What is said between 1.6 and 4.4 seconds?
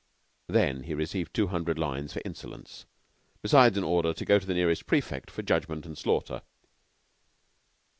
lines for insolence, besides an order to go